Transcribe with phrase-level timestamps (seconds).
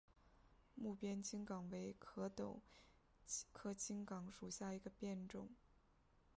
[0.73, 2.61] 睦边青冈为壳斗
[3.51, 5.47] 科青冈属下的一个变种。